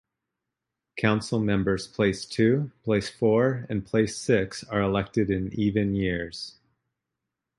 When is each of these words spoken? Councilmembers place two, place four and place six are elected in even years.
Councilmembers 0.99 1.85
place 1.93 2.25
two, 2.25 2.71
place 2.83 3.07
four 3.07 3.67
and 3.69 3.85
place 3.85 4.17
six 4.17 4.63
are 4.63 4.81
elected 4.81 5.29
in 5.29 5.53
even 5.53 5.93
years. 5.93 6.57